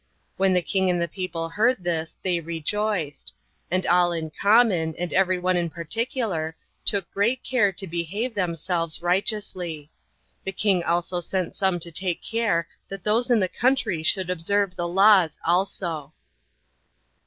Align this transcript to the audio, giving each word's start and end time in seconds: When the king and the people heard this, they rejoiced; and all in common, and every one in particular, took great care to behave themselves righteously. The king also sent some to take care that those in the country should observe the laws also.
When 0.35 0.53
the 0.53 0.63
king 0.63 0.89
and 0.89 0.99
the 0.99 1.07
people 1.07 1.47
heard 1.49 1.83
this, 1.83 2.17
they 2.23 2.39
rejoiced; 2.39 3.35
and 3.69 3.85
all 3.85 4.11
in 4.11 4.31
common, 4.31 4.95
and 4.97 5.13
every 5.13 5.37
one 5.37 5.55
in 5.55 5.69
particular, 5.69 6.55
took 6.83 7.11
great 7.11 7.43
care 7.43 7.71
to 7.73 7.85
behave 7.85 8.33
themselves 8.33 9.03
righteously. 9.03 9.91
The 10.43 10.53
king 10.53 10.83
also 10.83 11.19
sent 11.21 11.55
some 11.55 11.77
to 11.81 11.91
take 11.91 12.23
care 12.23 12.67
that 12.89 13.03
those 13.03 13.29
in 13.29 13.39
the 13.41 13.47
country 13.47 14.01
should 14.01 14.31
observe 14.31 14.75
the 14.75 14.87
laws 14.87 15.37
also. 15.45 16.13